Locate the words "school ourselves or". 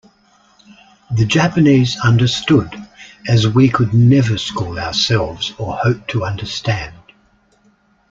4.39-5.77